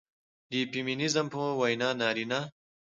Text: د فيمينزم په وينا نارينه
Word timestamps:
د 0.51 0.53
فيمينزم 0.71 1.25
په 1.33 1.37
وينا 1.59 1.89
نارينه 2.01 2.39